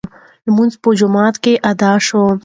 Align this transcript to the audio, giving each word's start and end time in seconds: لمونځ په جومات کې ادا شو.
لمونځ 0.45 0.73
په 0.83 0.89
جومات 0.99 1.35
کې 1.43 1.53
ادا 1.71 1.93
شو. 2.07 2.23